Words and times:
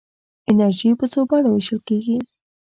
انرژي 0.49 0.89
په 0.99 1.05
څو 1.11 1.19
بڼو 1.29 1.49
ویشل 1.51 1.79
کېږي. 1.87 2.17